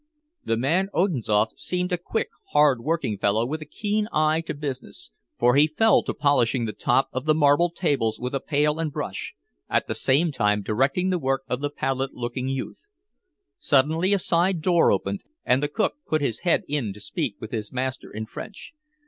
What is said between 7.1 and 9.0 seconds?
of the marble tables with a pail and